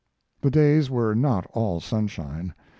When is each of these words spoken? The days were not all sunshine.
The 0.41 0.49
days 0.49 0.89
were 0.89 1.13
not 1.13 1.45
all 1.53 1.79
sunshine. 1.79 2.55